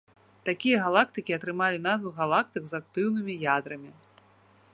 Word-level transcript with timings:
Такія 0.47 0.77
галактыкі 0.85 1.35
атрымалі 1.37 1.83
назву 1.87 2.15
галактык 2.23 2.63
з 2.73 2.81
актыўнымі 2.83 3.33
ядрамі. 3.59 3.91